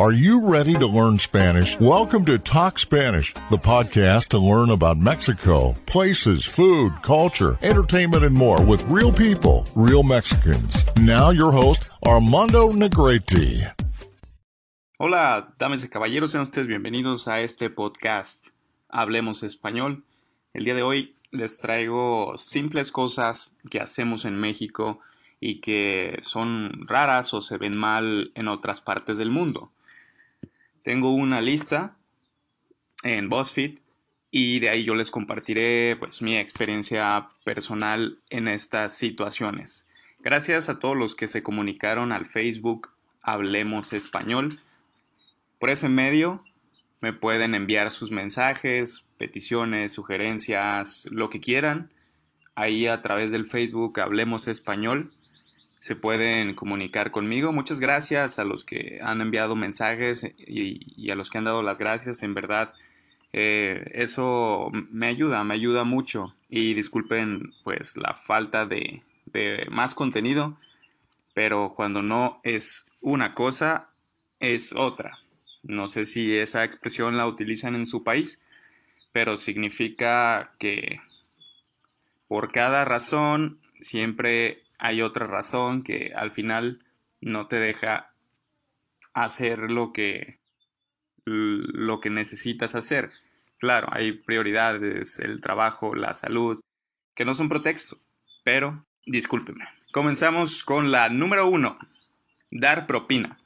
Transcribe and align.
Are 0.00 0.12
you 0.12 0.40
ready 0.40 0.72
to 0.72 0.86
learn 0.86 1.18
Spanish? 1.18 1.78
Welcome 1.78 2.24
to 2.24 2.38
Talk 2.38 2.78
Spanish, 2.78 3.34
the 3.50 3.58
podcast 3.58 4.28
to 4.28 4.38
learn 4.38 4.70
about 4.70 4.96
Mexico, 4.96 5.76
places, 5.84 6.46
food, 6.46 6.90
culture, 7.02 7.58
entertainment, 7.60 8.24
and 8.24 8.34
more 8.34 8.62
with 8.64 8.82
real 8.84 9.12
people, 9.12 9.66
real 9.74 10.02
Mexicans. 10.02 10.86
Now, 10.96 11.28
your 11.28 11.52
host, 11.52 11.90
Armando 12.06 12.70
Negrete. 12.72 13.74
Hola, 14.98 15.52
damas 15.58 15.84
y 15.84 15.88
caballeros, 15.88 16.30
sean 16.30 16.44
ustedes 16.44 16.66
bienvenidos 16.66 17.28
a 17.28 17.42
este 17.42 17.68
podcast 17.68 18.54
Hablemos 18.88 19.42
Español. 19.42 20.04
El 20.54 20.64
día 20.64 20.74
de 20.74 20.82
hoy 20.82 21.14
les 21.30 21.58
traigo 21.58 22.38
simples 22.38 22.90
cosas 22.90 23.54
que 23.70 23.80
hacemos 23.80 24.24
en 24.24 24.40
México 24.40 25.00
y 25.40 25.60
que 25.60 26.16
son 26.22 26.86
raras 26.86 27.34
o 27.34 27.42
se 27.42 27.58
ven 27.58 27.76
mal 27.76 28.32
en 28.34 28.48
otras 28.48 28.80
partes 28.80 29.18
del 29.18 29.30
mundo. 29.30 29.68
Tengo 30.82 31.12
una 31.12 31.42
lista 31.42 31.96
en 33.02 33.28
BuzzFeed 33.28 33.80
y 34.30 34.60
de 34.60 34.70
ahí 34.70 34.84
yo 34.84 34.94
les 34.94 35.10
compartiré 35.10 35.96
pues 35.96 36.22
mi 36.22 36.36
experiencia 36.36 37.28
personal 37.44 38.18
en 38.30 38.48
estas 38.48 38.96
situaciones. 38.96 39.86
Gracias 40.20 40.68
a 40.68 40.78
todos 40.78 40.96
los 40.96 41.14
que 41.14 41.28
se 41.28 41.42
comunicaron 41.42 42.12
al 42.12 42.26
Facebook 42.26 42.90
Hablemos 43.22 43.92
Español. 43.92 44.60
Por 45.58 45.68
ese 45.68 45.88
medio 45.88 46.44
me 47.00 47.12
pueden 47.12 47.54
enviar 47.54 47.90
sus 47.90 48.10
mensajes, 48.10 49.04
peticiones, 49.18 49.92
sugerencias, 49.92 51.06
lo 51.10 51.28
que 51.28 51.40
quieran. 51.40 51.90
Ahí 52.54 52.86
a 52.86 53.02
través 53.02 53.30
del 53.30 53.44
Facebook 53.44 54.00
Hablemos 54.00 54.48
Español 54.48 55.12
se 55.80 55.96
pueden 55.96 56.54
comunicar 56.54 57.10
conmigo. 57.10 57.52
Muchas 57.52 57.80
gracias 57.80 58.38
a 58.38 58.44
los 58.44 58.64
que 58.64 59.00
han 59.02 59.22
enviado 59.22 59.56
mensajes 59.56 60.30
y, 60.38 61.10
a 61.10 61.14
los 61.14 61.30
que 61.30 61.38
han 61.38 61.44
dado 61.44 61.62
las 61.62 61.78
gracias. 61.78 62.22
En 62.22 62.34
verdad, 62.34 62.74
eh, 63.32 63.90
eso 63.94 64.70
me 64.72 65.06
ayuda, 65.06 65.42
me 65.42 65.54
ayuda 65.54 65.84
mucho. 65.84 66.34
Y 66.50 66.74
disculpen 66.74 67.54
pues 67.64 67.96
la 67.96 68.12
falta 68.12 68.66
de, 68.66 69.02
de 69.24 69.66
más 69.70 69.94
contenido, 69.94 70.58
pero 71.32 71.72
cuando 71.74 72.02
no 72.02 72.40
es 72.44 72.86
una 73.00 73.32
cosa, 73.32 73.88
es 74.38 74.74
otra. 74.74 75.18
No 75.62 75.88
sé 75.88 76.04
si 76.04 76.36
esa 76.36 76.62
expresión 76.62 77.16
la 77.16 77.26
utilizan 77.26 77.74
en 77.74 77.86
su 77.86 78.04
país, 78.04 78.38
pero 79.12 79.38
significa 79.38 80.52
que 80.58 81.00
por 82.28 82.52
cada 82.52 82.84
razón 82.84 83.60
siempre 83.80 84.62
hay 84.80 85.02
otra 85.02 85.26
razón 85.26 85.82
que 85.82 86.12
al 86.16 86.30
final 86.30 86.84
no 87.20 87.46
te 87.46 87.56
deja 87.56 88.14
hacer 89.12 89.70
lo 89.70 89.92
que 89.92 90.40
lo 91.26 92.00
que 92.00 92.10
necesitas 92.10 92.74
hacer. 92.74 93.10
Claro, 93.58 93.88
hay 93.92 94.12
prioridades, 94.12 95.18
el 95.18 95.40
trabajo, 95.40 95.94
la 95.94 96.14
salud, 96.14 96.60
que 97.14 97.26
no 97.26 97.34
son 97.34 97.48
pretexto, 97.48 97.98
pero 98.42 98.86
discúlpeme. 99.06 99.66
Comenzamos 99.92 100.64
con 100.64 100.90
la 100.90 101.08
número 101.10 101.46
uno, 101.46 101.78
dar 102.50 102.86
propina. 102.86 103.38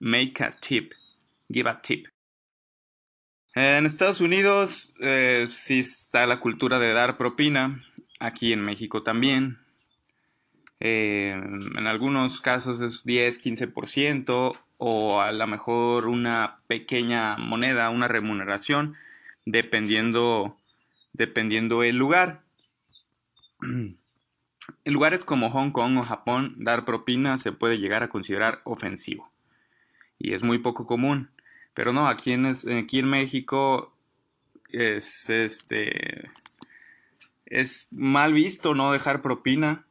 Make 0.00 0.42
a 0.42 0.56
tip, 0.58 0.92
give 1.48 1.68
a 1.68 1.80
tip. 1.80 2.08
En 3.54 3.86
Estados 3.86 4.20
Unidos 4.20 4.92
eh, 5.00 5.46
sí 5.50 5.80
está 5.80 6.26
la 6.26 6.40
cultura 6.40 6.78
de 6.78 6.92
dar 6.92 7.16
propina, 7.16 7.84
aquí 8.18 8.52
en 8.52 8.62
México 8.62 9.02
también, 9.02 9.63
eh, 10.80 11.32
en 11.32 11.86
algunos 11.86 12.40
casos 12.40 12.80
es 12.80 13.04
10, 13.04 13.42
15% 13.44 14.58
o 14.78 15.20
a 15.20 15.32
lo 15.32 15.46
mejor 15.46 16.08
una 16.08 16.58
pequeña 16.66 17.36
moneda, 17.36 17.90
una 17.90 18.08
remuneración, 18.08 18.96
dependiendo, 19.46 20.56
dependiendo 21.12 21.82
el 21.82 21.96
lugar. 21.96 22.42
En 24.86 24.94
lugares 24.94 25.26
como 25.26 25.50
Hong 25.50 25.72
Kong 25.72 25.98
o 25.98 26.02
Japón, 26.04 26.54
dar 26.56 26.86
propina 26.86 27.36
se 27.36 27.52
puede 27.52 27.78
llegar 27.78 28.02
a 28.02 28.08
considerar 28.08 28.62
ofensivo. 28.64 29.30
Y 30.18 30.32
es 30.32 30.42
muy 30.42 30.58
poco 30.58 30.86
común. 30.86 31.30
Pero 31.74 31.92
no, 31.92 32.08
aquí 32.08 32.32
en, 32.32 32.46
aquí 32.46 32.98
en 32.98 33.08
México 33.08 33.94
es, 34.70 35.28
este, 35.28 36.30
es 37.46 37.88
mal 37.90 38.32
visto 38.32 38.74
no 38.74 38.92
dejar 38.92 39.22
propina. 39.22 39.84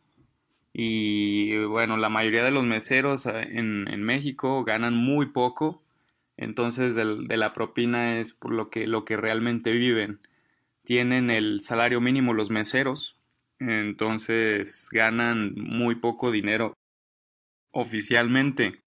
Y 0.73 1.63
bueno, 1.66 1.97
la 1.97 2.09
mayoría 2.09 2.44
de 2.44 2.51
los 2.51 2.66
meseros 2.66 3.25
eh, 3.28 3.47
en, 3.51 3.88
en 3.88 4.03
México 4.03 4.63
ganan 4.63 4.95
muy 4.95 5.28
poco. 5.28 5.84
Entonces 6.35 6.95
de 6.95 7.38
la 7.38 7.53
propina 7.53 8.19
es 8.19 8.34
por 8.34 8.51
lo 8.53 8.69
que, 8.69 8.88
lo 8.88 9.06
que 9.06 9.17
realmente 9.17 9.72
viven. 9.72 10.19
Tienen 10.84 11.29
el 11.29 11.61
salario 11.61 12.01
mínimo 12.01 12.34
los 12.34 12.50
meseros. 12.50 13.17
Entonces 13.59 14.89
ganan 14.91 15.53
muy 15.56 15.95
poco 15.95 16.31
dinero 16.31 16.73
oficialmente. 17.72 18.81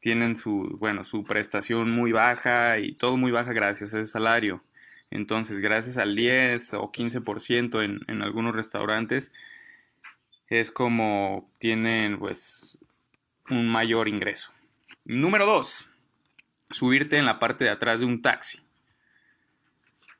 Tienen 0.00 0.36
su, 0.36 0.76
bueno, 0.80 1.04
su 1.04 1.24
prestación 1.24 1.90
muy 1.90 2.12
baja 2.12 2.78
y 2.78 2.94
todo 2.94 3.16
muy 3.16 3.32
baja 3.32 3.52
gracias 3.52 3.94
a 3.94 4.00
ese 4.00 4.10
salario. 4.10 4.62
Entonces, 5.10 5.60
gracias 5.60 5.98
al 5.98 6.16
10 6.16 6.74
o 6.74 6.90
15% 6.92 7.82
en, 7.82 8.00
en 8.08 8.22
algunos 8.22 8.54
restaurantes, 8.54 9.32
es 10.48 10.70
como 10.70 11.50
tienen 11.58 12.18
pues 12.18 12.78
un 13.50 13.68
mayor 13.68 14.08
ingreso. 14.08 14.52
Número 15.04 15.46
2. 15.46 15.88
Subirte 16.70 17.16
en 17.16 17.26
la 17.26 17.38
parte 17.38 17.64
de 17.64 17.70
atrás 17.70 18.00
de 18.00 18.06
un 18.06 18.22
taxi. 18.22 18.60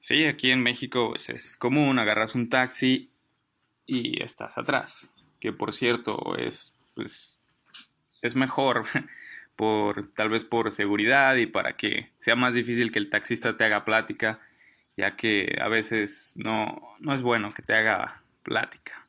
Sí, 0.01 0.25
aquí 0.25 0.53
en 0.53 0.63
México 0.63 1.11
pues, 1.11 1.29
es 1.29 1.57
común, 1.57 1.99
agarras 1.99 2.35
un 2.35 2.49
taxi 2.49 3.11
y 3.87 4.23
estás 4.23 4.59
atrás. 4.59 5.15
Que 5.41 5.53
por 5.53 5.73
cierto 5.73 6.37
es 6.37 6.75
pues 6.95 7.41
es 8.23 8.37
mejor 8.37 8.85
por 9.57 10.13
tal 10.15 10.29
vez 10.29 10.45
por 10.45 10.71
seguridad 10.71 11.37
y 11.37 11.47
para 11.47 11.77
que 11.77 12.11
sea 12.19 12.37
más 12.37 12.55
difícil 12.55 12.93
que 12.93 12.99
el 12.99 13.11
taxista 13.11 13.57
te 13.57 13.65
haga 13.65 13.85
plática, 13.85 14.41
ya 14.97 15.17
que 15.17 15.59
a 15.61 15.69
veces 15.69 16.35
no, 16.37 16.97
no 17.01 17.15
es 17.15 17.23
bueno 17.23 17.55
que 17.55 17.63
te 17.63 17.75
haga 17.75 18.23
plática. 18.43 19.06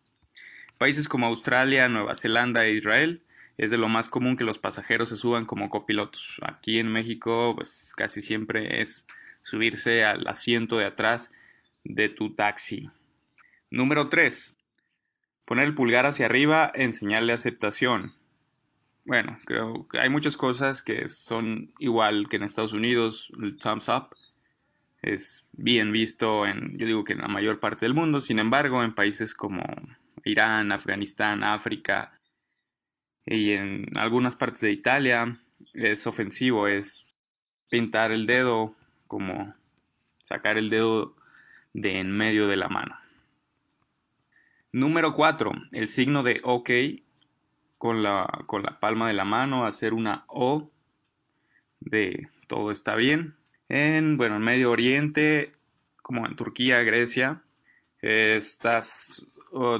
Países 0.78 1.08
como 1.08 1.26
Australia, 1.26 1.90
Nueva 1.90 2.14
Zelanda 2.14 2.66
e 2.66 2.74
Israel 2.74 3.22
es 3.58 3.72
de 3.72 3.78
lo 3.78 3.90
más 3.90 4.10
común 4.10 4.38
que 4.38 4.44
los 4.44 4.60
pasajeros 4.60 5.10
se 5.10 5.16
suban 5.16 5.46
como 5.46 5.70
copilotos. 5.70 6.40
Aquí 6.44 6.78
en 6.78 6.92
México, 6.92 7.54
pues 7.56 7.94
casi 7.96 8.22
siempre 8.22 8.82
es 8.82 9.08
subirse 9.42 10.04
al 10.04 10.28
asiento 10.28 10.78
de 10.78 10.86
atrás 10.86 11.32
de 11.84 12.10
tu 12.10 12.36
taxi. 12.36 12.90
Número 13.72 14.10
3. 14.10 14.56
Poner 15.46 15.66
el 15.66 15.74
pulgar 15.74 16.06
hacia 16.06 16.28
arriba 16.28 16.72
en 16.76 16.94
señal 16.94 17.26
de 17.26 17.34
aceptación. 17.34 18.14
Bueno, 19.06 19.40
creo 19.46 19.88
que 19.88 20.00
hay 20.00 20.10
muchas 20.10 20.38
cosas 20.38 20.84
que 20.84 21.08
son 21.08 21.72
igual 21.80 22.28
que 22.30 22.36
en 22.36 22.44
Estados 22.44 22.74
Unidos. 22.74 23.32
El 23.42 23.58
thumbs 23.58 23.88
up 23.88 24.16
es 25.02 25.48
bien 25.54 25.92
visto 25.92 26.46
en, 26.46 26.78
yo 26.78 26.86
digo 26.86 27.04
que 27.04 27.14
en 27.14 27.22
la 27.22 27.30
mayor 27.30 27.60
parte 27.60 27.86
del 27.86 27.96
mundo. 27.96 28.20
Sin 28.20 28.38
embargo, 28.38 28.84
en 28.84 28.94
países 28.94 29.34
como 29.34 29.64
Irán, 30.28 30.72
Afganistán, 30.72 31.44
África 31.44 32.12
y 33.26 33.52
en 33.52 33.86
algunas 33.98 34.36
partes 34.36 34.62
de 34.62 34.72
Italia 34.72 35.38
es 35.74 36.08
ofensivo, 36.08 36.68
es 36.68 37.08
pintar 37.70 38.12
el 38.12 38.26
dedo 38.26 38.76
como 39.08 39.54
sacar 40.18 40.58
el 40.58 40.70
dedo 40.70 41.16
de 41.74 42.00
en 42.00 42.12
medio 42.12 42.48
de 42.48 42.58
la 42.58 42.70
mano. 42.70 42.98
Número 44.72 45.14
4. 45.14 45.52
El 45.72 45.88
signo 45.88 46.24
de 46.24 46.42
OK 46.44 46.70
con 47.78 48.04
la, 48.04 48.44
con 48.46 48.64
la 48.64 48.80
palma 48.80 49.08
de 49.08 49.14
la 49.14 49.26
mano, 49.26 49.66
hacer 49.66 49.94
una 49.94 50.24
O 50.28 50.70
de 51.80 52.30
todo 52.48 52.72
está 52.72 52.96
bien. 52.96 53.36
En, 53.70 54.18
bueno, 54.18 54.38
en 54.38 54.42
Medio 54.42 54.72
Oriente, 54.72 55.54
como 56.02 56.26
en 56.26 56.36
Turquía, 56.36 56.82
Grecia, 56.84 57.44
estás 58.02 59.26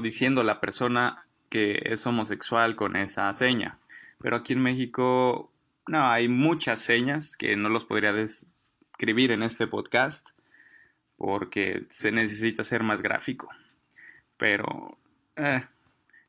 diciendo 0.02 0.42
la 0.42 0.60
persona 0.60 1.28
que 1.48 1.80
es 1.84 2.06
homosexual 2.06 2.76
con 2.76 2.96
esa 2.96 3.32
seña. 3.32 3.78
Pero 4.20 4.36
aquí 4.36 4.52
en 4.52 4.62
México, 4.62 5.52
no, 5.86 6.10
hay 6.10 6.28
muchas 6.28 6.80
señas 6.80 7.36
que 7.36 7.56
no 7.56 7.68
los 7.68 7.84
podría 7.84 8.12
describir 8.12 9.32
en 9.32 9.42
este 9.42 9.66
podcast 9.66 10.30
porque 11.16 11.86
se 11.90 12.12
necesita 12.12 12.62
ser 12.62 12.82
más 12.82 13.02
gráfico. 13.02 13.48
Pero 14.36 14.98
eh, 15.36 15.64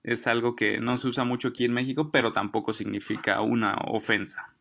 es 0.03 0.27
algo 0.27 0.55
que 0.55 0.79
no 0.79 0.97
se 0.97 1.07
usa 1.07 1.23
mucho 1.23 1.49
aquí 1.49 1.65
en 1.65 1.73
México, 1.73 2.11
pero 2.11 2.31
tampoco 2.31 2.73
significa 2.73 3.41
una 3.41 3.75
ofensa. 3.87 4.53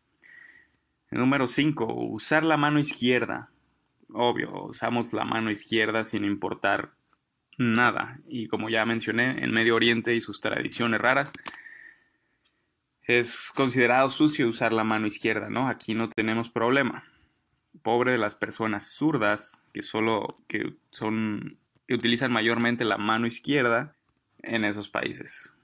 Número 1.11 1.47
5. 1.47 1.85
Usar 1.85 2.43
la 2.43 2.57
mano 2.57 2.79
izquierda. 2.79 3.49
Obvio, 4.13 4.65
usamos 4.65 5.13
la 5.13 5.23
mano 5.23 5.49
izquierda 5.49 6.03
sin 6.03 6.23
importar 6.23 6.91
nada. 7.59 8.19
Y 8.27 8.47
como 8.47 8.69
ya 8.69 8.85
mencioné, 8.85 9.43
en 9.43 9.51
Medio 9.51 9.75
Oriente 9.75 10.15
y 10.15 10.21
sus 10.21 10.41
tradiciones 10.41 10.99
raras, 10.99 11.33
es 13.03 13.51
considerado 13.53 14.09
sucio 14.09 14.47
usar 14.47 14.73
la 14.73 14.83
mano 14.83 15.05
izquierda, 15.05 15.49
¿no? 15.49 15.67
Aquí 15.67 15.93
no 15.93 16.09
tenemos 16.09 16.49
problema. 16.49 17.03
Pobre 17.83 18.13
de 18.13 18.17
las 18.17 18.33
personas 18.33 18.91
zurdas 18.91 19.63
que 19.73 19.83
solo 19.83 20.27
que 20.47 20.73
son 20.89 21.57
que 21.87 21.95
utilizan 21.95 22.31
mayormente 22.31 22.85
la 22.85 22.97
mano 22.97 23.25
izquierda 23.25 23.95
en 24.43 24.63
esos 24.63 24.89
países. 24.89 25.57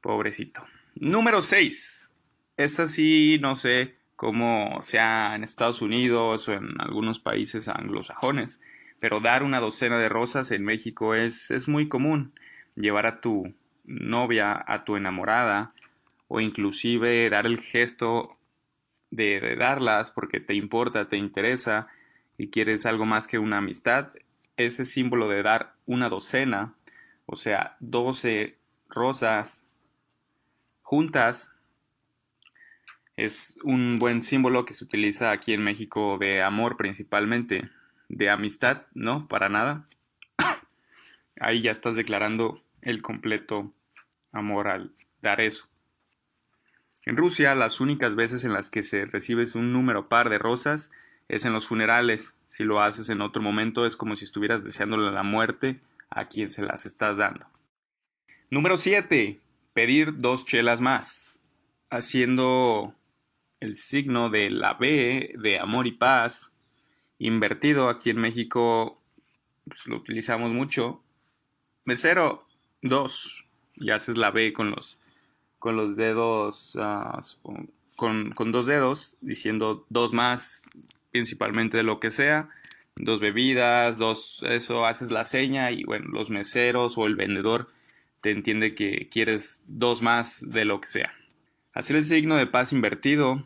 Pobrecito. 0.00 0.64
Número 0.94 1.42
6. 1.42 2.10
Esta 2.56 2.88
sí 2.88 3.38
no 3.40 3.54
sé 3.54 3.96
cómo 4.16 4.78
sea 4.80 5.36
en 5.36 5.44
Estados 5.44 5.82
Unidos 5.82 6.48
o 6.48 6.54
en 6.54 6.80
algunos 6.80 7.20
países 7.20 7.68
anglosajones, 7.68 8.60
pero 9.00 9.20
dar 9.20 9.42
una 9.42 9.60
docena 9.60 9.98
de 9.98 10.08
rosas 10.08 10.50
en 10.50 10.64
México 10.64 11.14
es, 11.14 11.50
es 11.50 11.68
muy 11.68 11.88
común. 11.88 12.32
Llevar 12.74 13.06
a 13.06 13.20
tu 13.20 13.54
novia, 13.84 14.64
a 14.66 14.84
tu 14.84 14.96
enamorada, 14.96 15.72
o 16.28 16.40
inclusive 16.40 17.28
dar 17.30 17.46
el 17.46 17.58
gesto 17.58 18.38
de, 19.10 19.56
darlas 19.56 20.10
porque 20.10 20.40
te 20.40 20.54
importa, 20.54 21.08
te 21.08 21.16
interesa 21.16 21.88
y 22.36 22.48
quieres 22.48 22.86
algo 22.86 23.06
más 23.06 23.26
que 23.26 23.38
una 23.38 23.58
amistad, 23.58 24.10
ese 24.56 24.84
símbolo 24.84 25.28
de 25.28 25.42
dar 25.42 25.74
una 25.86 26.08
docena, 26.08 26.74
o 27.26 27.36
sea, 27.36 27.76
12 27.80 28.56
rosas 28.88 29.66
juntas, 30.82 31.54
es 33.16 33.58
un 33.64 33.98
buen 33.98 34.20
símbolo 34.20 34.64
que 34.64 34.74
se 34.74 34.84
utiliza 34.84 35.32
aquí 35.32 35.52
en 35.52 35.64
México 35.64 36.18
de 36.18 36.42
amor 36.42 36.76
principalmente, 36.76 37.68
de 38.08 38.30
amistad, 38.30 38.86
¿no? 38.94 39.28
Para 39.28 39.48
nada. 39.48 39.88
Ahí 41.40 41.62
ya 41.62 41.70
estás 41.70 41.96
declarando 41.96 42.62
el 42.82 43.02
completo 43.02 43.72
amor 44.32 44.68
al 44.68 44.92
dar 45.22 45.40
eso. 45.40 45.68
En 47.04 47.16
Rusia, 47.16 47.54
las 47.54 47.80
únicas 47.80 48.14
veces 48.14 48.44
en 48.44 48.52
las 48.52 48.70
que 48.70 48.82
se 48.82 49.06
recibes 49.06 49.54
un 49.54 49.72
número 49.72 50.08
par 50.08 50.28
de 50.28 50.38
rosas 50.38 50.90
es 51.28 51.44
en 51.44 51.52
los 51.52 51.68
funerales. 51.68 52.36
Si 52.48 52.64
lo 52.64 52.82
haces 52.82 53.08
en 53.08 53.20
otro 53.20 53.42
momento 53.42 53.86
es 53.86 53.96
como 53.96 54.16
si 54.16 54.24
estuvieras 54.24 54.64
deseándole 54.64 55.10
la 55.10 55.22
muerte 55.22 55.80
a 56.10 56.26
quien 56.28 56.48
se 56.48 56.62
las 56.62 56.86
estás 56.86 57.16
dando. 57.16 57.46
Número 58.50 58.76
7. 58.76 59.40
Pedir 59.74 60.18
dos 60.18 60.44
chelas 60.44 60.80
más. 60.80 61.42
Haciendo 61.90 62.94
el 63.60 63.74
signo 63.74 64.30
de 64.30 64.50
la 64.50 64.74
B 64.74 65.34
de 65.38 65.58
amor 65.58 65.86
y 65.86 65.92
paz. 65.92 66.52
Invertido 67.18 67.88
aquí 67.88 68.10
en 68.10 68.18
México 68.18 69.00
pues, 69.64 69.86
lo 69.86 69.96
utilizamos 69.96 70.52
mucho. 70.52 71.02
Mesero, 71.84 72.44
dos. 72.82 73.44
Y 73.76 73.90
haces 73.90 74.16
la 74.16 74.30
B 74.30 74.52
con 74.52 74.70
los 74.70 74.98
con 75.58 75.76
los 75.76 75.96
dedos, 75.96 76.76
ah, 76.80 77.20
con, 77.96 78.52
dos 78.52 78.66
dedos, 78.66 79.16
diciendo 79.20 79.84
dos 79.88 80.12
más, 80.12 80.68
principalmente 81.10 81.76
de 81.76 81.82
lo 81.82 82.00
que 82.00 82.10
sea, 82.10 82.48
dos 82.96 83.20
bebidas, 83.20 83.98
dos, 83.98 84.44
eso, 84.48 84.86
haces 84.86 85.10
la 85.10 85.24
seña 85.24 85.70
y 85.70 85.84
bueno, 85.84 86.06
los 86.08 86.30
meseros 86.30 86.96
o 86.96 87.06
el 87.06 87.16
vendedor 87.16 87.70
te 88.20 88.30
entiende 88.30 88.74
que 88.74 89.08
quieres 89.10 89.62
dos 89.66 90.02
más 90.02 90.44
de 90.48 90.64
lo 90.64 90.80
que 90.80 90.88
sea. 90.88 91.12
Hacer 91.72 91.96
el 91.96 92.04
signo 92.04 92.36
de 92.36 92.46
paz 92.46 92.72
invertido 92.72 93.44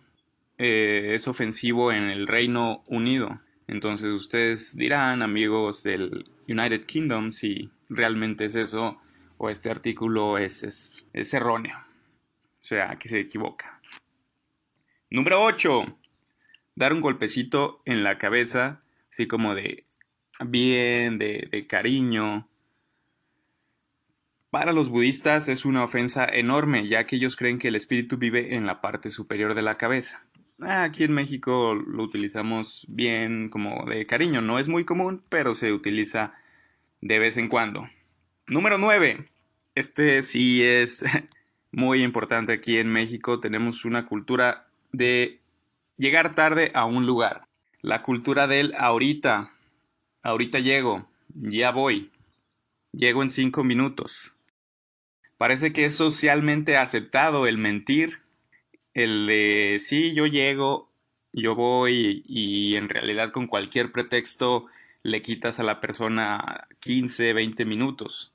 eh, 0.58 1.12
es 1.14 1.28
ofensivo 1.28 1.92
en 1.92 2.04
el 2.04 2.26
Reino 2.26 2.82
Unido. 2.86 3.40
Entonces 3.66 4.12
ustedes 4.12 4.76
dirán, 4.76 5.22
amigos 5.22 5.82
del 5.82 6.30
United 6.48 6.84
Kingdom, 6.84 7.32
si 7.32 7.70
realmente 7.88 8.44
es 8.44 8.54
eso 8.54 9.00
o 9.38 9.50
este 9.50 9.70
artículo 9.70 10.38
es, 10.38 10.92
erróneo. 11.32 11.76
O 11.76 12.64
sea, 12.64 12.96
que 12.96 13.08
se 13.08 13.20
equivoca. 13.20 13.80
Número 15.10 15.42
8. 15.42 15.98
Dar 16.74 16.92
un 16.92 17.00
golpecito 17.00 17.82
en 17.84 18.02
la 18.04 18.18
cabeza, 18.18 18.82
así 19.10 19.26
como 19.26 19.54
de 19.54 19.84
bien, 20.40 21.18
de 21.18 21.66
cariño. 21.68 22.48
Para 24.52 24.72
los 24.72 24.90
budistas 24.90 25.48
es 25.48 25.64
una 25.64 25.82
ofensa 25.82 26.26
enorme, 26.26 26.86
ya 26.86 27.04
que 27.04 27.16
ellos 27.16 27.36
creen 27.36 27.58
que 27.58 27.68
el 27.68 27.74
espíritu 27.74 28.18
vive 28.18 28.54
en 28.54 28.66
la 28.66 28.82
parte 28.82 29.10
superior 29.10 29.54
de 29.54 29.62
la 29.62 29.78
cabeza. 29.78 30.26
Aquí 30.60 31.04
en 31.04 31.12
México 31.12 31.74
lo 31.74 32.04
utilizamos 32.04 32.86
bien 32.88 33.48
como 33.48 33.84
de 33.86 34.06
cariño, 34.06 34.40
no 34.42 34.58
es 34.58 34.68
muy 34.68 34.84
común, 34.84 35.22
pero 35.28 35.54
se 35.54 35.72
utiliza 35.72 36.34
de 37.00 37.18
vez 37.18 37.36
en 37.36 37.48
cuando. 37.48 37.88
Número 38.46 38.78
9. 38.78 39.28
Este 39.74 40.22
sí 40.22 40.62
es 40.62 41.04
muy 41.72 42.02
importante 42.02 42.52
aquí 42.52 42.78
en 42.78 42.88
México. 42.88 43.40
Tenemos 43.40 43.84
una 43.84 44.06
cultura 44.06 44.68
de 44.92 45.40
llegar 45.96 46.34
tarde 46.34 46.70
a 46.74 46.84
un 46.84 47.06
lugar. 47.06 47.46
La 47.80 48.02
cultura 48.02 48.46
del 48.46 48.74
ahorita. 48.78 49.52
Ahorita 50.22 50.60
llego. 50.60 51.08
Ya 51.28 51.70
voy. 51.70 52.10
Llego 52.92 53.22
en 53.22 53.30
cinco 53.30 53.64
minutos. 53.64 54.36
Parece 55.38 55.72
que 55.72 55.86
es 55.86 55.96
socialmente 55.96 56.76
aceptado 56.76 57.46
el 57.46 57.58
mentir. 57.58 58.20
El 58.94 59.26
de 59.26 59.78
sí, 59.80 60.14
yo 60.14 60.26
llego, 60.26 60.90
yo 61.32 61.54
voy 61.54 62.22
y 62.26 62.76
en 62.76 62.88
realidad 62.88 63.32
con 63.32 63.46
cualquier 63.46 63.90
pretexto 63.92 64.66
le 65.02 65.22
quitas 65.22 65.58
a 65.58 65.62
la 65.62 65.80
persona 65.80 66.68
15, 66.80 67.32
20 67.32 67.64
minutos. 67.64 68.32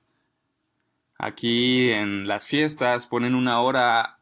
Aquí 1.19 1.91
en 1.91 2.27
las 2.27 2.47
fiestas 2.47 3.07
ponen 3.07 3.35
una 3.35 3.61
hora 3.61 4.19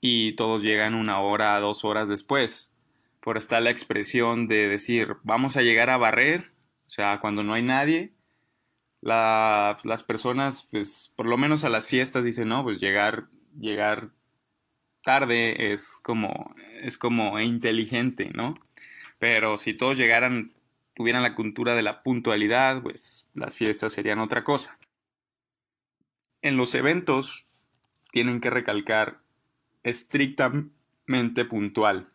y 0.00 0.34
todos 0.34 0.62
llegan 0.62 0.94
una 0.94 1.20
hora, 1.20 1.58
dos 1.60 1.84
horas 1.84 2.08
después. 2.08 2.72
Por 3.20 3.36
está 3.36 3.60
la 3.60 3.70
expresión 3.70 4.48
de 4.48 4.68
decir, 4.68 5.16
vamos 5.22 5.56
a 5.56 5.62
llegar 5.62 5.90
a 5.90 5.96
barrer, 5.96 6.52
o 6.86 6.90
sea, 6.90 7.20
cuando 7.20 7.42
no 7.42 7.54
hay 7.54 7.62
nadie, 7.62 8.12
las 9.00 10.02
personas, 10.06 10.66
pues, 10.70 11.12
por 11.16 11.26
lo 11.26 11.36
menos 11.36 11.64
a 11.64 11.68
las 11.68 11.86
fiestas 11.86 12.24
dicen, 12.24 12.48
no, 12.48 12.62
pues 12.62 12.80
llegar, 12.80 13.28
llegar 13.58 14.10
tarde 15.08 15.72
es 15.72 16.00
como, 16.02 16.54
es 16.82 16.98
como 16.98 17.40
inteligente, 17.40 18.30
¿no? 18.34 18.58
Pero 19.18 19.56
si 19.56 19.72
todos 19.72 19.96
llegaran, 19.96 20.52
tuvieran 20.94 21.22
la 21.22 21.34
cultura 21.34 21.74
de 21.74 21.80
la 21.80 22.02
puntualidad, 22.02 22.82
pues 22.82 23.26
las 23.32 23.54
fiestas 23.54 23.94
serían 23.94 24.18
otra 24.18 24.44
cosa. 24.44 24.78
En 26.42 26.58
los 26.58 26.74
eventos 26.74 27.46
tienen 28.12 28.42
que 28.42 28.50
recalcar 28.50 29.20
estrictamente 29.82 31.46
puntual. 31.46 32.10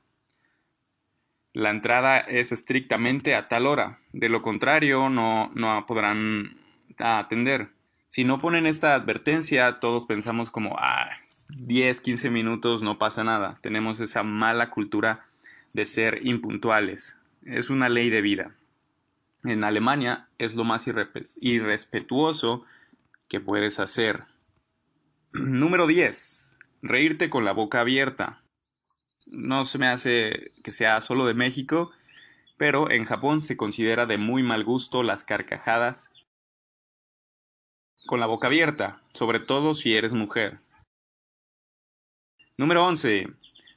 La 1.51 1.71
entrada 1.71 2.19
es 2.19 2.51
estrictamente 2.51 3.33
a 3.33 3.47
tal 3.47 3.65
hora, 3.65 4.01
de 4.11 4.29
lo 4.29 4.43
contrario 4.43 5.09
no, 5.09 5.49
no 5.55 5.83
podrán 5.87 6.59
atender. 6.99 7.69
Si 8.07 8.23
no 8.23 8.39
ponen 8.39 8.67
esta 8.67 8.93
advertencia, 8.93 9.79
todos 9.79 10.05
pensamos 10.05 10.51
como, 10.51 10.75
ah, 10.77 11.09
10, 11.57 12.01
15 12.01 12.29
minutos 12.29 12.81
no 12.81 12.97
pasa 12.97 13.23
nada. 13.23 13.59
Tenemos 13.61 13.99
esa 13.99 14.23
mala 14.23 14.69
cultura 14.69 15.25
de 15.73 15.85
ser 15.85 16.25
impuntuales. 16.25 17.19
Es 17.43 17.69
una 17.69 17.89
ley 17.89 18.09
de 18.09 18.21
vida. 18.21 18.55
En 19.43 19.63
Alemania 19.63 20.29
es 20.37 20.55
lo 20.55 20.63
más 20.63 20.87
irrespetuoso 21.41 22.65
que 23.27 23.39
puedes 23.39 23.79
hacer. 23.79 24.23
Número 25.33 25.87
10. 25.87 26.59
Reírte 26.81 27.29
con 27.29 27.45
la 27.45 27.51
boca 27.51 27.81
abierta. 27.81 28.41
No 29.25 29.65
se 29.65 29.77
me 29.77 29.87
hace 29.87 30.51
que 30.63 30.71
sea 30.71 30.99
solo 31.01 31.25
de 31.25 31.33
México, 31.33 31.91
pero 32.57 32.89
en 32.89 33.05
Japón 33.05 33.41
se 33.41 33.57
considera 33.57 34.05
de 34.05 34.17
muy 34.17 34.43
mal 34.43 34.63
gusto 34.63 35.03
las 35.03 35.23
carcajadas 35.23 36.11
con 38.05 38.19
la 38.19 38.25
boca 38.25 38.47
abierta, 38.47 39.01
sobre 39.13 39.39
todo 39.39 39.75
si 39.75 39.95
eres 39.95 40.13
mujer. 40.13 40.59
Número 42.55 42.85
11. 42.85 43.27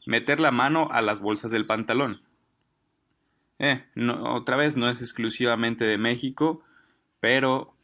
Meter 0.05 0.39
la 0.39 0.51
mano 0.51 0.89
a 0.93 1.01
las 1.01 1.21
bolsas 1.21 1.51
del 1.51 1.67
pantalón. 1.67 2.21
Eh, 3.59 3.85
otra 4.23 4.57
vez 4.57 4.77
no 4.77 4.91
es 4.91 5.01
exclusivamente 5.01 5.87
de 5.87 5.97
México, 5.97 6.63
pero 7.19 7.75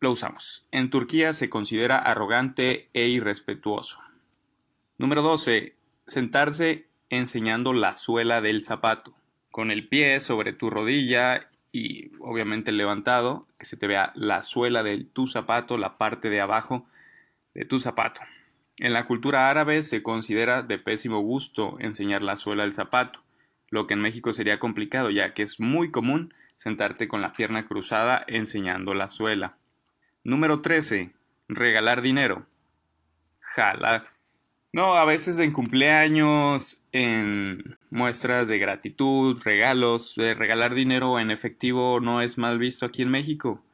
lo 0.00 0.10
usamos. 0.10 0.66
En 0.72 0.90
Turquía 0.90 1.34
se 1.34 1.48
considera 1.48 1.98
arrogante 1.98 2.88
e 2.94 3.06
irrespetuoso. 3.06 4.00
Número 4.98 5.22
12. 5.22 5.76
Sentarse 6.06 6.86
enseñando 7.10 7.72
la 7.72 7.92
suela 7.92 8.40
del 8.40 8.62
zapato. 8.62 9.14
Con 9.52 9.70
el 9.70 9.88
pie 9.88 10.18
sobre 10.18 10.52
tu 10.52 10.68
rodilla 10.68 11.48
y 11.70 12.10
obviamente 12.18 12.72
levantado, 12.72 13.46
que 13.56 13.66
se 13.66 13.76
te 13.76 13.86
vea 13.86 14.12
la 14.16 14.42
suela 14.42 14.82
de 14.82 15.04
tu 15.04 15.28
zapato, 15.28 15.78
la 15.78 15.96
parte 15.96 16.28
de 16.28 16.40
abajo 16.40 16.86
de 17.54 17.64
tu 17.64 17.78
zapato. 17.78 18.20
En 18.78 18.92
la 18.92 19.06
cultura 19.06 19.50
árabe 19.50 19.82
se 19.82 20.02
considera 20.02 20.62
de 20.62 20.78
pésimo 20.78 21.20
gusto 21.20 21.76
enseñar 21.80 22.22
la 22.22 22.36
suela 22.36 22.62
del 22.62 22.74
zapato, 22.74 23.20
lo 23.70 23.86
que 23.86 23.94
en 23.94 24.00
México 24.00 24.32
sería 24.32 24.60
complicado 24.60 25.10
ya 25.10 25.34
que 25.34 25.42
es 25.42 25.58
muy 25.58 25.90
común 25.90 26.32
sentarte 26.56 27.08
con 27.08 27.20
la 27.20 27.32
pierna 27.32 27.66
cruzada 27.66 28.24
enseñando 28.28 28.94
la 28.94 29.08
suela. 29.08 29.56
Número 30.22 30.60
13. 30.60 31.10
Regalar 31.48 32.02
dinero. 32.02 32.46
Jala 33.40 34.06
No, 34.72 34.94
a 34.94 35.04
veces 35.04 35.38
en 35.38 35.52
cumpleaños, 35.52 36.84
en 36.92 37.78
muestras 37.90 38.46
de 38.46 38.58
gratitud, 38.58 39.40
regalos, 39.42 40.16
eh, 40.18 40.34
regalar 40.34 40.74
dinero 40.74 41.18
en 41.18 41.30
efectivo 41.30 42.00
no 42.00 42.20
es 42.20 42.38
mal 42.38 42.58
visto 42.58 42.86
aquí 42.86 43.02
en 43.02 43.10
México. 43.10 43.64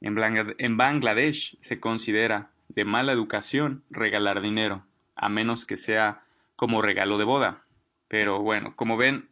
En 0.00 0.76
Bangladesh 0.76 1.56
se 1.60 1.78
considera 1.78 2.51
de 2.68 2.84
mala 2.84 3.12
educación 3.12 3.84
regalar 3.90 4.40
dinero, 4.40 4.84
a 5.14 5.28
menos 5.28 5.64
que 5.66 5.76
sea 5.76 6.24
como 6.56 6.82
regalo 6.82 7.18
de 7.18 7.24
boda. 7.24 7.64
Pero 8.08 8.40
bueno, 8.40 8.74
como 8.76 8.96
ven, 8.96 9.28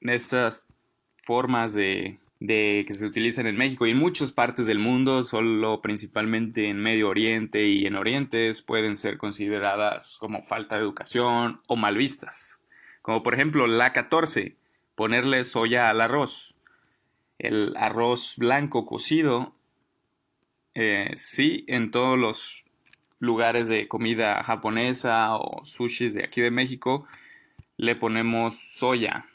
estas 0.00 0.66
formas 1.22 1.74
de 1.74 2.18
de 2.40 2.84
que 2.86 2.94
se 2.94 3.06
utilizan 3.06 3.46
en 3.46 3.56
México 3.56 3.86
y 3.86 3.92
en 3.92 3.98
muchas 3.98 4.32
partes 4.32 4.66
del 4.66 4.78
mundo, 4.78 5.22
solo 5.22 5.80
principalmente 5.80 6.68
en 6.68 6.78
Medio 6.78 7.08
Oriente 7.08 7.66
y 7.66 7.86
en 7.86 7.96
Oriente, 7.96 8.52
pueden 8.66 8.96
ser 8.96 9.16
consideradas 9.16 10.16
como 10.20 10.42
falta 10.42 10.76
de 10.76 10.82
educación 10.82 11.60
o 11.66 11.76
mal 11.76 11.96
vistas. 11.96 12.60
Como 13.02 13.22
por 13.22 13.34
ejemplo 13.34 13.66
la 13.66 13.92
14, 13.92 14.56
ponerle 14.94 15.44
soya 15.44 15.88
al 15.88 16.00
arroz. 16.00 16.54
El 17.38 17.74
arroz 17.76 18.34
blanco 18.36 18.86
cocido, 18.86 19.54
eh, 20.74 21.12
sí, 21.14 21.64
en 21.68 21.90
todos 21.90 22.18
los 22.18 22.65
lugares 23.18 23.68
de 23.68 23.88
comida 23.88 24.42
japonesa 24.42 25.36
o 25.36 25.64
sushis 25.64 26.14
de 26.14 26.24
aquí 26.24 26.40
de 26.40 26.50
México, 26.50 27.06
le 27.76 27.96
ponemos 27.96 28.58
soya. 28.74 29.26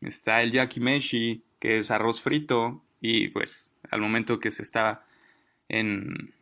Está 0.00 0.42
el 0.42 0.52
yakimeshi, 0.52 1.42
que 1.60 1.78
es 1.78 1.90
arroz 1.90 2.20
frito 2.20 2.82
y 3.00 3.28
pues 3.28 3.72
al 3.90 4.00
momento 4.00 4.40
que 4.40 4.50
se 4.50 4.62
está 4.62 5.04
en, 5.68 6.34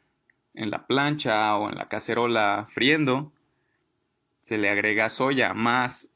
en 0.55 0.71
la 0.71 0.87
plancha 0.87 1.57
o 1.57 1.69
en 1.69 1.77
la 1.77 1.89
cacerola 1.89 2.67
friendo, 2.71 3.33
se 4.43 4.59
le 4.59 4.71
agrega 4.71 5.09
soya 5.09 5.55
más 5.55 6.11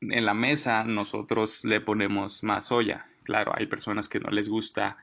en 0.00 0.24
la 0.24 0.34
mesa 0.34 0.84
nosotros 0.84 1.64
le 1.64 1.80
ponemos 1.80 2.42
más 2.42 2.66
soya. 2.66 3.04
Claro, 3.24 3.52
hay 3.54 3.66
personas 3.66 4.08
que 4.08 4.20
no 4.20 4.30
les 4.30 4.48
gusta 4.48 4.96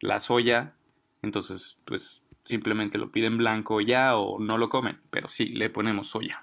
la 0.00 0.20
soya, 0.20 0.74
entonces 1.22 1.78
pues 1.84 2.22
simplemente 2.48 2.96
lo 2.96 3.12
piden 3.12 3.36
blanco 3.36 3.80
ya 3.82 4.16
o 4.16 4.38
no 4.38 4.56
lo 4.56 4.70
comen, 4.70 4.98
pero 5.10 5.28
sí 5.28 5.46
le 5.50 5.68
ponemos 5.68 6.08
soya. 6.08 6.42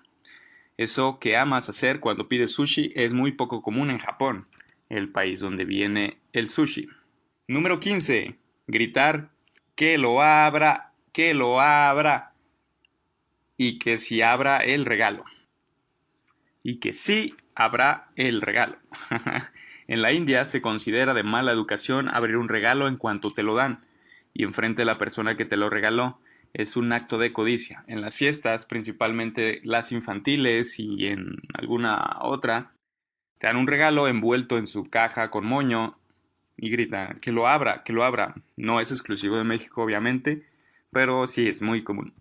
Eso 0.78 1.20
que 1.20 1.36
amas 1.36 1.68
hacer 1.68 2.00
cuando 2.00 2.28
pides 2.28 2.52
sushi 2.52 2.92
es 2.96 3.14
muy 3.14 3.32
poco 3.32 3.62
común 3.62 3.90
en 3.90 3.98
Japón 3.98 4.48
el 4.90 5.10
país 5.10 5.40
donde 5.40 5.66
viene 5.66 6.18
el 6.32 6.48
sushi. 6.48 6.88
Número 7.48 7.80
15. 7.80 8.36
Gritar 8.68 9.32
que 9.76 9.98
lo 9.98 10.22
abra, 10.22 10.94
que 11.12 11.34
lo 11.34 11.60
abra 11.60 12.34
y 13.58 13.80
que 13.80 13.98
si 13.98 14.22
abra 14.22 14.58
el 14.58 14.86
regalo. 14.86 15.26
Y 16.62 16.80
que 16.80 16.94
sí 16.94 17.36
habrá 17.56 18.10
el 18.16 18.42
regalo. 18.42 18.78
en 19.88 20.02
la 20.02 20.12
India 20.14 20.46
se 20.46 20.62
considera 20.62 21.14
de 21.14 21.24
mala 21.24 21.52
educación 21.52 22.10
abrir 22.10 22.38
un 22.38 22.50
regalo 22.50 22.88
en 22.88 22.98
cuanto 22.98 23.34
te 23.34 23.44
lo 23.44 23.56
dan 23.56 23.85
y 24.36 24.44
enfrente 24.44 24.84
de 24.84 24.86
la 24.86 25.00
persona 25.00 25.36
que 25.36 25.46
te 25.46 25.58
lo 25.58 25.72
regaló. 25.72 26.20
Es 26.54 26.78
un 26.78 26.94
acto 26.94 27.18
de 27.18 27.34
codicia. 27.34 27.84
En 27.88 28.02
las 28.02 28.16
fiestas, 28.16 28.66
principalmente 28.66 29.62
las 29.64 29.92
infantiles 29.92 30.78
y 30.80 31.08
en 31.08 31.38
alguna 31.54 32.18
otra, 32.22 32.72
te 33.40 33.48
dan 33.48 33.58
un 33.58 33.68
regalo 33.68 34.08
envuelto 34.08 34.58
en 34.58 34.68
su 34.68 34.90
caja 34.90 35.32
con 35.32 35.46
moño 35.46 35.98
y 36.58 36.70
grita 36.70 37.18
que 37.22 37.32
lo 37.32 37.48
abra, 37.48 37.84
que 37.84 37.94
lo 37.94 38.04
abra. 38.04 38.36
No 38.56 38.80
es 38.80 38.92
exclusivo 38.92 39.38
de 39.38 39.44
México, 39.44 39.82
obviamente, 39.82 40.46
pero 40.92 41.26
sí 41.28 41.48
es 41.48 41.62
muy 41.62 41.84
común. 41.84 42.14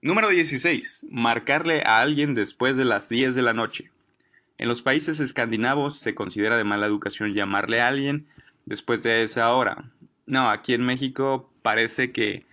Número 0.00 0.28
16. 0.28 1.06
Marcarle 1.10 1.82
a 1.82 2.00
alguien 2.00 2.34
después 2.34 2.76
de 2.76 2.84
las 2.84 3.08
10 3.08 3.34
de 3.34 3.42
la 3.42 3.54
noche. 3.54 3.90
En 4.58 4.68
los 4.68 4.82
países 4.82 5.18
escandinavos 5.18 5.98
se 5.98 6.14
considera 6.14 6.56
de 6.56 6.64
mala 6.64 6.86
educación 6.86 7.34
llamarle 7.34 7.80
a 7.80 7.88
alguien 7.88 8.26
después 8.66 9.02
de 9.02 9.22
esa 9.22 9.52
hora. 9.54 9.90
No, 10.26 10.50
aquí 10.50 10.74
en 10.74 10.84
México 10.84 11.50
parece 11.62 12.12
que 12.12 12.46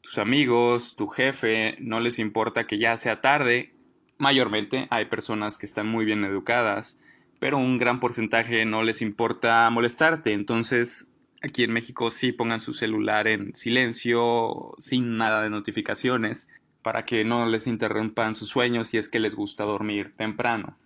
tus 0.00 0.18
amigos, 0.18 0.96
tu 0.96 1.08
jefe, 1.08 1.76
no 1.80 2.00
les 2.00 2.18
importa 2.18 2.66
que 2.66 2.78
ya 2.78 2.96
sea 2.96 3.20
tarde. 3.20 3.72
Mayormente 4.18 4.86
hay 4.90 5.06
personas 5.06 5.58
que 5.58 5.66
están 5.66 5.88
muy 5.88 6.04
bien 6.04 6.24
educadas 6.24 6.98
pero 7.44 7.58
un 7.58 7.76
gran 7.76 8.00
porcentaje 8.00 8.64
no 8.64 8.82
les 8.82 9.02
importa 9.02 9.68
molestarte. 9.68 10.32
Entonces, 10.32 11.06
aquí 11.42 11.62
en 11.62 11.74
México 11.74 12.10
sí 12.10 12.32
pongan 12.32 12.58
su 12.58 12.72
celular 12.72 13.28
en 13.28 13.54
silencio, 13.54 14.74
sin 14.78 15.18
nada 15.18 15.42
de 15.42 15.50
notificaciones, 15.50 16.48
para 16.80 17.04
que 17.04 17.22
no 17.22 17.44
les 17.44 17.66
interrumpan 17.66 18.34
sus 18.34 18.48
sueños 18.48 18.86
si 18.86 18.96
es 18.96 19.10
que 19.10 19.20
les 19.20 19.34
gusta 19.34 19.64
dormir 19.64 20.14
temprano. 20.16 20.78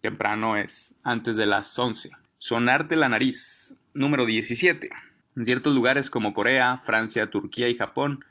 Temprano 0.00 0.56
es 0.56 0.94
antes 1.02 1.36
de 1.36 1.44
las 1.44 1.78
11. 1.78 2.12
Sonarte 2.38 2.96
la 2.96 3.10
nariz. 3.10 3.76
Número 3.92 4.24
17. 4.24 4.88
En 5.36 5.44
ciertos 5.44 5.74
lugares 5.74 6.08
como 6.08 6.32
Corea, 6.32 6.78
Francia, 6.78 7.30
Turquía 7.30 7.68
y 7.68 7.76
Japón, 7.76 8.24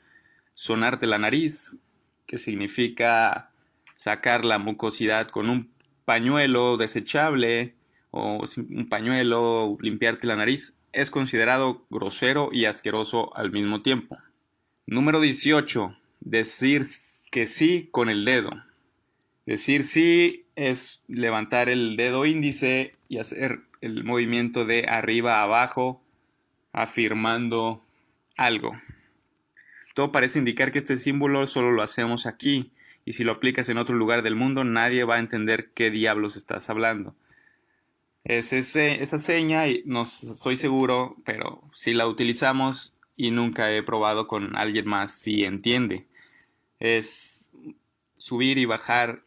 sonarte 0.54 1.06
la 1.06 1.18
nariz, 1.18 1.78
que 2.26 2.36
significa 2.36 3.50
sacar 3.94 4.44
la 4.44 4.58
mucosidad 4.58 5.28
con 5.28 5.48
un 5.48 5.70
pañuelo 6.04 6.76
desechable 6.76 7.74
o 8.10 8.44
un 8.56 8.88
pañuelo, 8.88 9.78
limpiarte 9.80 10.26
la 10.26 10.34
nariz, 10.34 10.76
es 10.92 11.10
considerado 11.10 11.84
grosero 11.90 12.48
y 12.52 12.64
asqueroso 12.64 13.36
al 13.36 13.52
mismo 13.52 13.82
tiempo. 13.82 14.18
Número 14.86 15.20
18. 15.20 15.96
Decir 16.20 16.86
que 17.30 17.46
sí 17.46 17.88
con 17.92 18.08
el 18.08 18.24
dedo. 18.24 18.50
Decir 19.44 19.84
sí 19.84 20.46
es 20.56 21.04
levantar 21.06 21.68
el 21.68 21.96
dedo 21.96 22.24
índice 22.26 22.96
y 23.08 23.18
hacer 23.18 23.60
el 23.80 24.02
movimiento 24.02 24.64
de 24.64 24.86
arriba 24.88 25.36
a 25.36 25.42
abajo 25.42 26.02
afirmando 26.76 27.82
algo. 28.36 28.78
Todo 29.94 30.12
parece 30.12 30.38
indicar 30.38 30.70
que 30.70 30.78
este 30.78 30.98
símbolo 30.98 31.46
solo 31.46 31.72
lo 31.72 31.82
hacemos 31.82 32.26
aquí 32.26 32.70
y 33.06 33.14
si 33.14 33.24
lo 33.24 33.32
aplicas 33.32 33.70
en 33.70 33.78
otro 33.78 33.96
lugar 33.96 34.20
del 34.20 34.36
mundo 34.36 34.62
nadie 34.62 35.04
va 35.04 35.14
a 35.14 35.20
entender 35.20 35.70
qué 35.74 35.90
diablos 35.90 36.36
estás 36.36 36.68
hablando. 36.68 37.14
Es 38.24 38.52
esa 38.52 39.18
seña, 39.18 39.68
y 39.68 39.84
no 39.86 40.02
estoy 40.02 40.56
seguro, 40.56 41.16
pero 41.24 41.62
si 41.72 41.94
la 41.94 42.06
utilizamos 42.06 42.92
y 43.16 43.30
nunca 43.30 43.72
he 43.72 43.82
probado 43.82 44.26
con 44.26 44.54
alguien 44.54 44.86
más 44.86 45.12
si 45.12 45.44
entiende. 45.44 46.04
Es 46.78 47.48
subir 48.18 48.58
y 48.58 48.66
bajar 48.66 49.22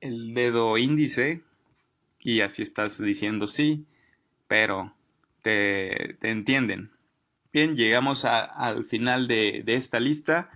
el 0.00 0.32
dedo 0.32 0.78
índice 0.78 1.42
y 2.20 2.40
así 2.40 2.62
estás 2.62 3.02
diciendo 3.02 3.46
sí, 3.46 3.84
pero 4.48 4.94
te, 5.42 6.16
entienden. 6.28 6.92
Bien, 7.52 7.76
llegamos 7.76 8.24
al 8.24 8.84
final 8.84 9.26
de, 9.26 9.62
de 9.64 9.74
esta 9.74 9.98
lista 10.00 10.50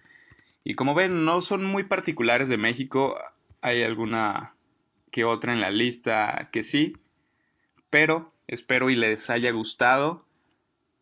y 0.64 0.74
como 0.74 0.94
ven, 0.94 1.24
no 1.26 1.42
son 1.42 1.64
muy 1.64 1.84
particulares 1.84 2.48
de 2.48 2.56
México, 2.56 3.16
hay 3.60 3.82
alguna 3.82 4.54
que 5.12 5.24
otra 5.24 5.52
en 5.52 5.60
la 5.60 5.70
lista 5.70 6.48
que 6.52 6.62
sí, 6.62 6.96
pero 7.90 8.32
espero 8.46 8.88
y 8.88 8.96
les 8.96 9.28
haya 9.28 9.50
gustado. 9.50 10.26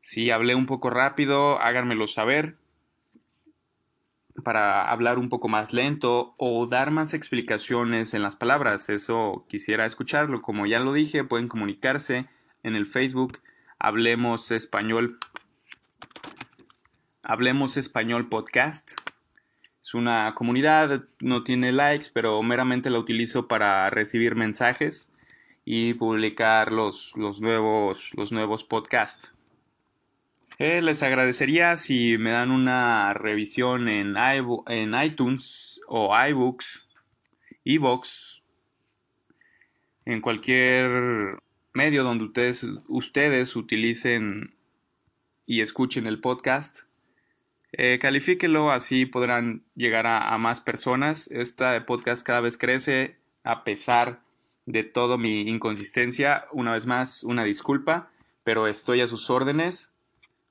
Si 0.00 0.30
hablé 0.30 0.56
un 0.56 0.66
poco 0.66 0.90
rápido, 0.90 1.60
háganmelo 1.60 2.08
saber 2.08 2.56
para 4.42 4.90
hablar 4.90 5.18
un 5.18 5.28
poco 5.28 5.48
más 5.48 5.72
lento 5.72 6.34
o 6.38 6.66
dar 6.66 6.90
más 6.90 7.14
explicaciones 7.14 8.14
en 8.14 8.22
las 8.22 8.34
palabras. 8.34 8.88
Eso 8.88 9.46
quisiera 9.48 9.86
escucharlo. 9.86 10.42
Como 10.42 10.66
ya 10.66 10.80
lo 10.80 10.92
dije, 10.92 11.22
pueden 11.22 11.48
comunicarse 11.48 12.26
en 12.64 12.74
el 12.74 12.86
Facebook 12.86 13.38
Hablemos 13.84 14.52
Español. 14.52 15.18
Hablemos 17.24 17.76
Español 17.76 18.28
Podcast. 18.28 18.92
Es 19.82 19.94
una 19.94 20.32
comunidad, 20.36 21.02
no 21.18 21.42
tiene 21.42 21.72
likes, 21.72 22.06
pero 22.14 22.40
meramente 22.44 22.90
la 22.90 23.00
utilizo 23.00 23.48
para 23.48 23.90
recibir 23.90 24.36
mensajes 24.36 25.12
y 25.64 25.94
publicar 25.94 26.70
los, 26.70 27.12
los, 27.16 27.40
nuevos, 27.40 28.12
los 28.16 28.30
nuevos 28.30 28.62
podcasts. 28.62 29.34
Eh, 30.58 30.80
les 30.80 31.02
agradecería 31.02 31.76
si 31.76 32.18
me 32.18 32.30
dan 32.30 32.52
una 32.52 33.14
revisión 33.14 33.88
en, 33.88 34.14
en 34.16 34.94
iTunes 35.02 35.80
o 35.88 36.16
iBooks, 36.16 36.86
iBox, 37.64 38.42
en 40.04 40.20
cualquier 40.20 41.42
medio 41.72 42.04
donde 42.04 42.24
ustedes, 42.24 42.66
ustedes 42.88 43.56
utilicen 43.56 44.54
y 45.46 45.60
escuchen 45.60 46.06
el 46.06 46.20
podcast. 46.20 46.80
Eh, 47.72 47.98
califíquelo, 47.98 48.70
así 48.70 49.06
podrán 49.06 49.62
llegar 49.74 50.06
a, 50.06 50.34
a 50.34 50.38
más 50.38 50.60
personas. 50.60 51.28
Este 51.28 51.80
podcast 51.82 52.24
cada 52.24 52.40
vez 52.40 52.58
crece 52.58 53.16
a 53.44 53.64
pesar 53.64 54.20
de 54.66 54.84
todo 54.84 55.18
mi 55.18 55.42
inconsistencia. 55.42 56.44
Una 56.52 56.72
vez 56.72 56.86
más, 56.86 57.24
una 57.24 57.44
disculpa, 57.44 58.10
pero 58.44 58.66
estoy 58.66 59.00
a 59.00 59.06
sus 59.06 59.30
órdenes. 59.30 59.92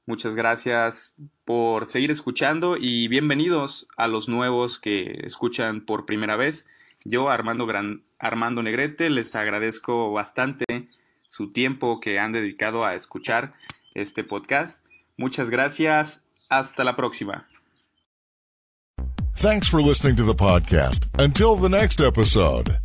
Muchas 0.08 0.36
gracias 0.36 1.16
por 1.46 1.86
seguir 1.86 2.10
escuchando 2.10 2.75
y 2.78 3.08
bienvenidos 3.08 3.88
a 3.98 4.08
los 4.08 4.28
nuevos 4.28 4.80
que 4.80 5.22
escuchan 5.24 5.82
por 5.82 6.06
primera 6.06 6.36
vez 6.36 6.68
Yo, 7.06 7.30
Armando, 7.30 7.68
Gran, 7.68 8.01
Armando 8.18 8.63
Negrete, 8.63 9.10
les 9.12 9.36
agradezco 9.36 10.12
bastante 10.12 10.66
su 11.31 11.51
tiempo 11.51 12.00
que 12.00 12.19
han 12.19 12.33
dedicado 12.33 12.85
a 12.85 12.93
escuchar 12.93 13.53
este 13.95 14.23
podcast. 14.23 14.83
Muchas 15.17 15.50
gracias. 15.50 16.23
Hasta 16.50 16.83
la 16.83 16.95
próxima. 16.95 17.47
Thanks 19.35 19.67
for 19.67 19.81
listening 19.81 20.15
to 20.17 20.23
the 20.23 20.35
podcast. 20.35 21.07
Until 21.17 21.55
the 21.55 21.69
next 21.69 22.00
episode. 22.00 22.79